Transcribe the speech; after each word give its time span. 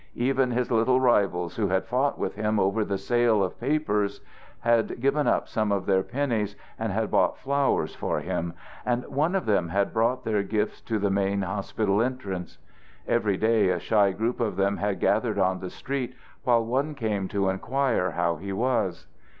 Even 0.15 0.49
his 0.49 0.71
little 0.71 0.99
rivals 0.99 1.57
who 1.57 1.67
had 1.67 1.85
fought 1.85 2.17
with 2.17 2.33
him 2.33 2.59
over 2.59 2.83
the 2.83 2.97
sale 2.97 3.43
of 3.43 3.59
papers 3.59 4.19
had 4.61 4.99
given 4.99 5.27
up 5.27 5.47
some 5.47 5.71
of 5.71 5.85
their 5.85 6.01
pennies 6.01 6.55
and 6.79 6.91
had 6.91 7.11
bought 7.11 7.37
flowers 7.37 7.93
for 7.93 8.19
him, 8.19 8.53
and 8.83 9.05
one 9.05 9.35
of 9.35 9.45
them 9.45 9.69
had 9.69 9.93
brought 9.93 10.23
their 10.23 10.41
gift 10.41 10.87
to 10.87 10.97
the 10.97 11.11
main 11.11 11.43
hospital 11.43 12.01
entrance. 12.01 12.57
Every 13.07 13.37
day 13.37 13.69
a 13.69 13.77
shy 13.79 14.09
group 14.11 14.39
of 14.39 14.55
them 14.55 14.77
had 14.77 14.99
gathered 14.99 15.37
on 15.37 15.59
the 15.59 15.69
street 15.69 16.15
while 16.43 16.65
one 16.65 16.95
came 16.95 17.27
to 17.27 17.49
inquire 17.49 18.09
how 18.09 18.37
he 18.37 18.51
was. 18.51 19.05